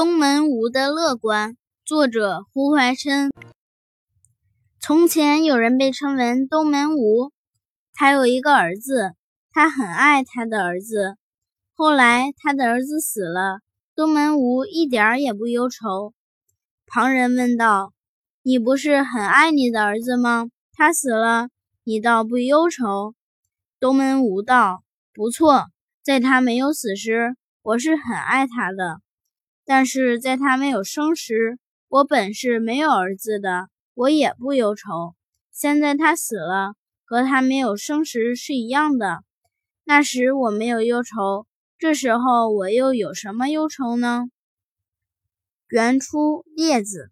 [0.00, 3.30] 东门吴的乐观，作者胡怀琛。
[4.80, 7.30] 从前有人被称为东门吴，
[7.92, 9.12] 他有一个儿子，
[9.52, 11.18] 他很爱他的儿子。
[11.74, 13.60] 后来他的儿子死了，
[13.94, 16.14] 东门吴一点儿也不忧愁。
[16.86, 17.92] 旁人问道
[18.40, 20.46] ：“你不是很爱你的儿子吗？
[20.72, 21.50] 他死了，
[21.84, 23.14] 你倒不忧愁？”
[23.78, 25.66] 东门吴道：“不错，
[26.02, 29.02] 在他没有死时，我是很爱他的。”
[29.64, 35.14] 但是在他没有生时，我本是没有儿子的，我也不忧愁。
[35.52, 36.74] 现在他死了，
[37.04, 39.22] 和他没有生时是一样的。
[39.84, 41.46] 那时我没有忧愁，
[41.78, 44.26] 这时候我又有什么忧愁呢？
[45.68, 46.18] 原出
[46.54, 47.10] 《列子》。